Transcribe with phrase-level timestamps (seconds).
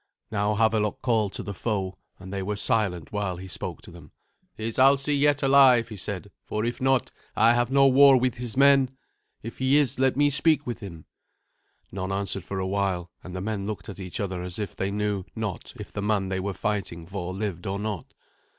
[0.31, 4.09] Now Havelok called to the foe, and they were silent while he spoke to them.
[4.57, 8.57] "Is Alsi yet alive?" he said; "for if not, I have no war with his
[8.57, 8.89] men.
[9.43, 11.05] If he is, let me speak with him."
[11.91, 14.89] None answered for a while, and the men looked at each other as if they
[14.89, 18.15] knew not if the man they were fighting for lived or not.